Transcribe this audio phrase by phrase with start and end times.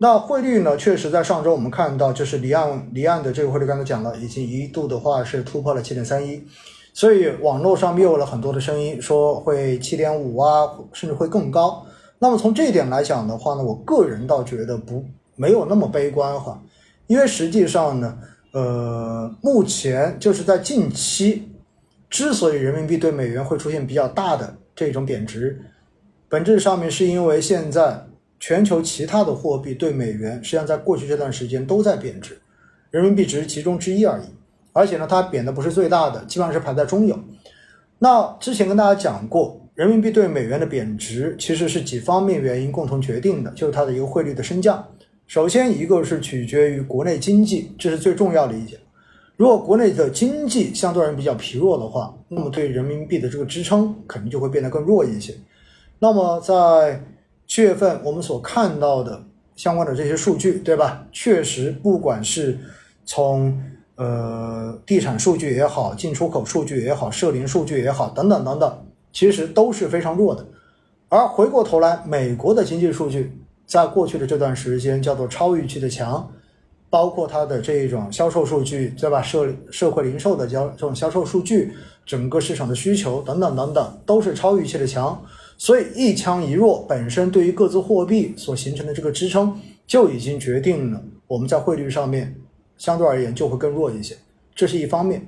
[0.00, 6.40] 那汇率呢，确实在上周我们看到，就是离岸离岸的这个汇率，刚才讲了，已经一度的话是突破了七点三一，
[6.94, 11.84] 所以网络上面有了很多的声音说会七点五啊，甚至会更高。
[12.20, 16.62] 那么从这一点来讲的话呢，我个人倒觉得不没有那么悲观哈，
[17.08, 18.18] 因为实际上呢，
[18.52, 21.50] 呃，目前就是在近期，
[22.08, 25.60] 之所以人民币对美元会出现比较大的这种贬值。
[26.28, 28.04] 本质上面是因为现在
[28.40, 32.38] 全球其他的货币对美元，实际上在过去这段时间都在贬值，
[32.90, 34.24] 人民币只是其中之一而已。
[34.72, 37.18] 而且呢，它贬的不是最大的，基本上是排在中游。
[37.98, 44.86] 那之前跟大家讲过，人民币对美元的贬值其实是几方面原因共同决定的，就是它的一个汇率的升降。
[45.26, 48.80] 首先一个是取决于国内经济，这是最重要的一点。
[49.36, 55.34] 如果国内的经济相对而言比较疲弱的话，那么对人民币的这个支撑肯定就会变得更弱一些。
[55.98, 57.02] 那么在
[57.48, 59.24] 七月份，我们所看到的
[59.56, 61.06] 相关的这些数据，对吧？
[61.10, 62.58] 确实，不管是
[63.06, 63.58] 从
[63.96, 70.46] 呃地产数据也好，进出口数据也好，社零数据也好，等等等等，其实都是非常弱的。
[71.08, 73.32] 而回过头来，美国的经济数据
[73.66, 76.30] 在过去的这段时间叫做超预期的强，
[76.90, 79.22] 包括它的这一种销售数据，对吧？
[79.22, 81.72] 社社会零售的销这种销售数据，
[82.04, 85.18] 整个市场的需求等等等等，都是超预期的强。
[85.58, 92.34] 所以一强一弱本身对于各自货币所形成的这个支撑，就已经决定了我们在汇率上面
[92.76, 94.16] 相对而言就会更弱一些，
[94.54, 95.20] 这是一方面。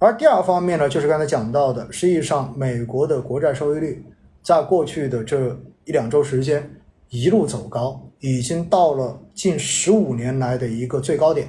[0.00, 4.04] 而第二方面呢，就是刚才讲到的，实际上美国的国债收益率
[4.42, 6.68] 在过去的这一两周时间
[7.08, 11.48] 一路走高，已经到了近十五年来的一个最高点。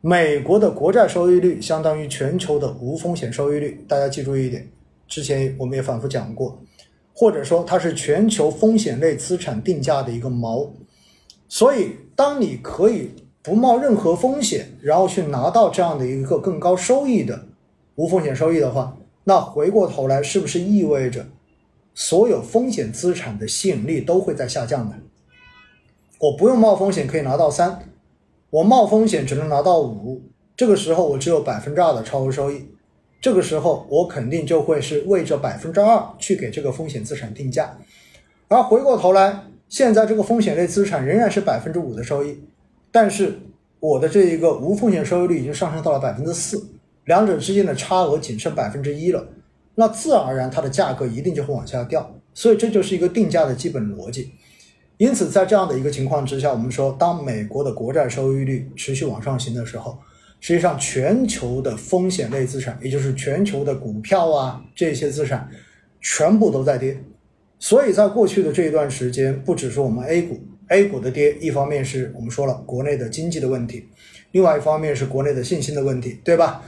[0.00, 4.68] 美国的国债收益率相当于全球的无风险收益率，大家记住一点，
[5.06, 6.60] 之前我们也反复讲过。
[7.20, 10.68] 或者说它是全球风险类资产定价的一个锚，
[11.48, 13.10] 所以当你可以
[13.42, 17.46] 不冒任何风险，然后去拿到这样的一个更高收益的
[17.96, 21.26] 无风险收益的话，那回过头来是不是意味着
[21.92, 24.94] 所有风险资产的吸引力都会在下降呢？
[26.20, 27.90] 我不用冒风险可以拿到三，
[28.50, 30.22] 我冒风险只能拿到五，
[30.56, 32.68] 这个时候我只有百分之二的超额收益。
[33.20, 37.76] 这个时候，我肯定就会是为这百分之二去给这个风险资产定价，
[38.46, 42.40] 而回过头来，现在这个风险类资产仍然是百分之五的收益，
[42.92, 43.40] 但是
[43.80, 46.64] 我的这一个无风险收益率已经上升到了百分之四，
[47.06, 49.26] 两者之间的差额仅剩百分之一了，
[49.74, 54.30] 那自然而然它的价格一定就会往下掉，所以这就是一个定价的基本逻辑。
[54.96, 59.98] 因此，在这样的一个情况之下，我们说，当美国的国债收益率持续往上行的时候。
[60.40, 65.48] 实际上，全球的风险类资产，也就是全球的股票啊这些资产，
[66.00, 66.96] 全部都在跌。
[67.58, 73.88] 所以在过去的这一段时间，不只是我们 A 股，A 股的跌，一方面是我们说了国内的经济的问题，
[74.30, 76.62] 另外一方面是国内的信心的问题，对吧？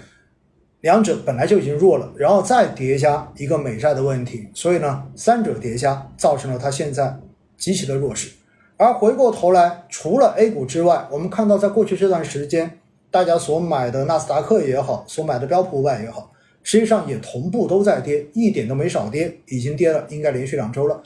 [0.81, 7.17] 两者本来就已经弱了，然后再叠加一个美债的问题，所以呢，三者叠加造成了它现在
[7.57, 8.33] 极其的弱势。
[8.77, 12.80] 而回过头来，除了 A 股之外，我们看到在过去这段时间。
[13.11, 16.33] 大家所买的纳斯达克也好，所买的标普五百也好，
[16.63, 21.03] 实际上也同步都在跌，一点都没少跌，已经跌了，应该连续两周了。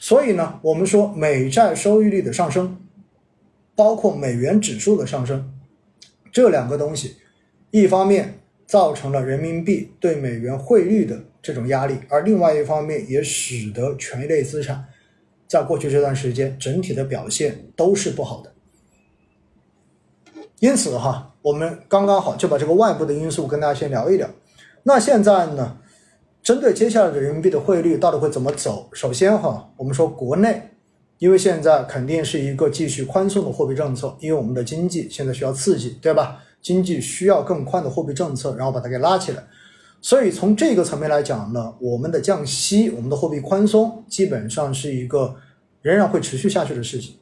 [0.00, 2.78] 所以呢，我们说美债收益率的上升，
[3.74, 5.52] 包括美元指数的上升，
[6.30, 7.16] 这两个东西，
[7.72, 14.84] 一方面造成了人民币对美元汇率的这种压力，而另外一方面也使得权益类资产
[15.48, 18.52] 在过去这段时间整体的表现都是不好的。
[20.60, 21.34] 因此哈。
[21.40, 24.28] 我们刚刚好就把这个外部的因素跟大家先聊一聊。
[24.82, 25.78] 那现在呢，
[26.42, 28.90] 针对接下来的人民币的汇率到底会怎么走？
[28.92, 30.70] 首先哈，我们说国内，
[31.18, 36.42] 因为现在肯定是一个继续宽松的货币政策，因为我们的经济现在需要刺激，对吧？
[36.60, 39.42] 经济需要更宽的货币政策，然后把它给拉起来。
[40.02, 45.34] 所以从这个层面来讲呢，我们的降息，我们的货币宽松，基本上是一个
[45.80, 47.14] 仍然会持续下去的事情。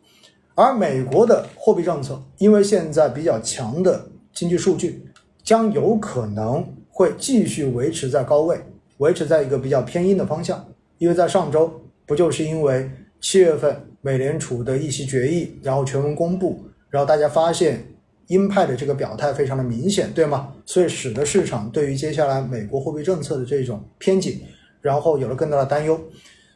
[0.56, 5.06] 而美国的货币政策，因为现在比较强的经济数据，
[5.44, 8.58] 将有可能会继续维持在高位，
[8.96, 10.66] 维持在一个比较偏阴的方向。
[10.96, 11.70] 因为在上周，
[12.06, 12.90] 不就是因为
[13.20, 16.58] 七月份美联储的议息决议，然后全文公布，
[16.88, 17.86] 然后大家发现
[18.28, 20.54] 鹰派的这个表态非常的明显，对吗？
[20.64, 24.40] 所以使得市场对于接下来美国货币政策的这种偏紧，
[24.80, 26.00] 然后有了更大的担忧。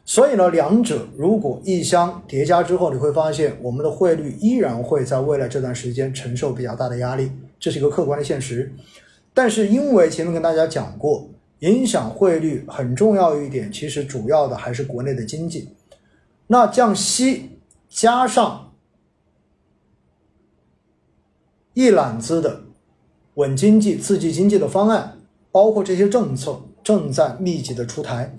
[0.03, 8.73] 所以呢，两者如果一相叠加之后，你会发现我们的汇率依然会在未来这段时间承受比较大的压力，这是一个客观的现实。
[9.33, 15.69] 但是因为前面跟大家讲过，影响汇率很重要一点，其实主要的还是国内的经济。
[16.47, 18.73] 那降息加上
[21.73, 22.63] 一揽子的
[23.35, 25.19] 稳经济、刺激经济的方案，
[25.51, 28.35] 包括这些政策正在密集的出台。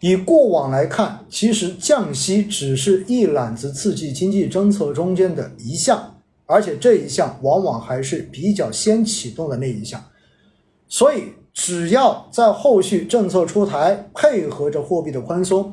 [0.00, 10.04] 以过往来看，其实降息只是一揽子刺激经济政策中间的一项，而且这一项往往还是比较先启动的那一项。
[10.88, 15.72] 所以，只要在后续政策出台，配合着货币的宽松，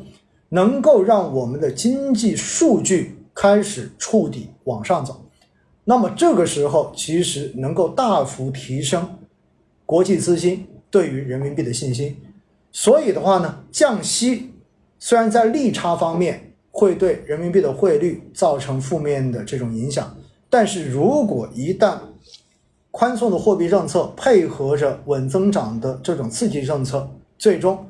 [0.49, 5.25] 能够让我们的经济数据开始触底往上走，
[5.83, 9.17] 那么这个时候其实能够大幅提升
[9.85, 12.15] 国际资金对于人民币的信心。
[12.71, 14.53] 所以的话呢，降息
[14.97, 20.15] 虽然在利差方面会对人民币的汇率造成负面的这种影响，
[20.49, 21.97] 但是如果一旦
[22.91, 27.85] 宽松的货币政策配合着稳增长的这种刺激政策，最终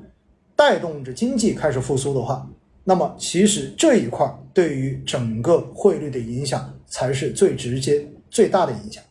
[0.56, 2.48] 带动着经济开始复苏的话，
[2.84, 9.04] 那么其实这一块对于整个汇率的影响才是最直接、最大的影响。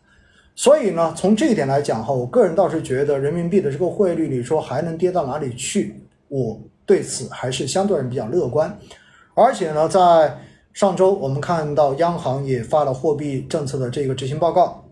[0.61, 5.95] 所以呢，从这一点来讲哈，我个人倒是觉得人民币的这个汇率，你说还能跌到哪里去？
[6.29, 8.79] 我对此还是相对人比较乐观。
[9.33, 10.39] 而且呢，在
[10.75, 14.85] 上周我们看到央行也发了货币政策的这个执行报告，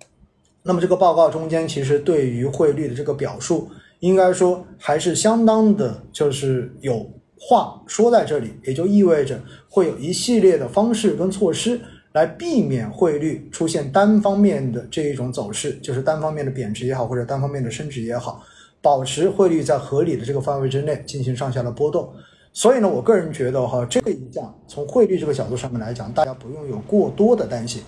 [0.63, 3.69] 那么这个报告中间其实对于汇率的这个表述，
[4.01, 7.07] 应该说还是相当的，就是有
[7.39, 9.39] 话说在这里，也就意味着
[9.69, 11.79] 会有一系列的方式跟措施。
[12.13, 18.43] 来避免汇率出现单方面的这一种走势，就是单方面的贬值也好，或者单方面的升值也好，
[18.81, 22.13] 保持汇率在合理的这个范围之内进行上下的波动。
[22.53, 27.83] 所以呢，我个人觉得哈，这个一降，从汇率这个角度上面来讲，大家不用有过多的担心。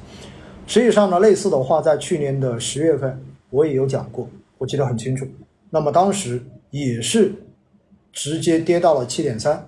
[0.66, 4.28] 实际上呢，类似的话在去年的十月份我也有讲过，
[4.58, 5.26] 我记得很清楚。
[5.70, 6.40] 那么当时
[6.70, 7.32] 也是
[8.12, 9.66] 直接跌到了七点三，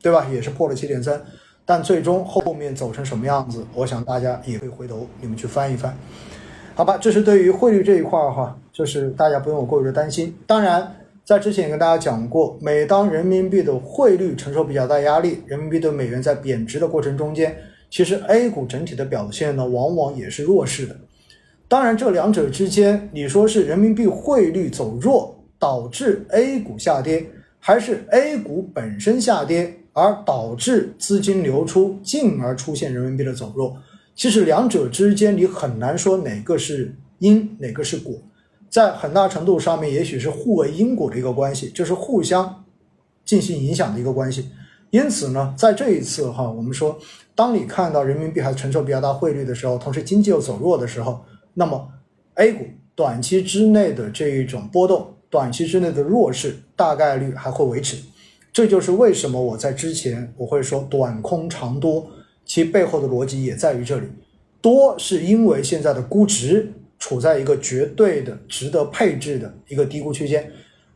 [0.00, 0.26] 对吧？
[0.32, 1.22] 也是破了七点三。
[1.68, 5.94] 但最终后面走成什么样子，我想大家也会回头你们去翻一翻，
[6.74, 6.96] 好吧？
[6.96, 10.34] 这是对于汇率这一块儿哈，就是大家不用过于的担心。
[10.46, 17.54] 当然，在之前也跟大家讲过，每当人民币的汇率承受比较大压力，人民币对美元在贬值的过程中间，
[17.90, 20.96] 其实 A 股整体的表现呢，往往也是弱势的。
[21.68, 27.26] 当然，这两者之间，你说是人民币汇率走弱导致 A 股下跌，
[27.58, 29.74] 还是 A 股本身下跌？
[29.98, 33.76] 而导致资金流出，进而出现人民币的走弱。
[34.14, 38.14] 其实两者之间你很难说哪个是因，哪个是果，
[38.70, 42.64] 在很大程度上面，也许是互为因果的一个关系，就是互相
[43.24, 44.48] 进行影响的一个关系。
[44.90, 46.98] 因此呢，在这一次哈，我们说，
[47.34, 51.24] 当你看到人民币还承受比较大汇率的时候，同时经济又走弱的时候，
[51.54, 51.88] 那么
[52.34, 57.98] A 股短期之内的这一种波动，短期之内的弱势，大概率还会维持。
[58.58, 62.04] 这就是为什么我在之前我会说短空长多，
[62.44, 64.08] 其背后的逻辑也在于这里。
[64.60, 66.68] 多是因为现在的估值
[66.98, 70.50] 处在一个绝对的值得配置的一个低估区间，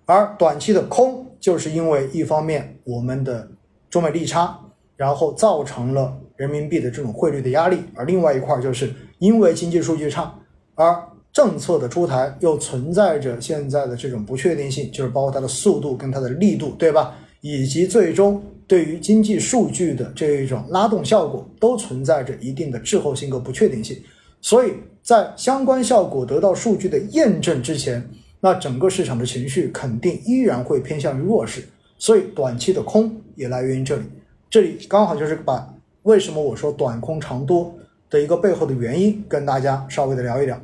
[0.06, 3.48] 而短期的空就是因为一方面我们的
[3.88, 4.58] 中美利差，
[4.96, 10.34] 然后造成了人民币的这种汇率的压力，而另外一块就是因为经济数据差，
[10.74, 11.00] 而
[11.32, 17.16] 政策的出台又存在着现在的这种不确定性，就是包括它的速度跟它的力度，对吧？
[17.42, 24.00] 以及最终对于经济数据的这一种拉动效果，都存在着一定的滞后性和不确定性。
[24.40, 24.72] 所以
[25.02, 28.08] 在相关效果得到数据的验证之前，
[28.40, 31.62] 那整个市场的情绪肯定依然会偏向于弱势。
[31.98, 34.04] 所以短期的空也来源于这里，
[34.48, 37.74] 这里刚好就是把为什么我说短空长多
[38.08, 40.60] 的一个背后的原因跟大家稍微的聊一聊。